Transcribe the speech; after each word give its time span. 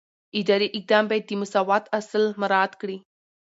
اداري 0.39 0.67
اقدام 0.77 1.03
باید 1.09 1.25
د 1.27 1.31
مساوات 1.41 1.83
اصل 1.99 2.23
مراعات 2.41 2.73
کړي. 2.81 2.97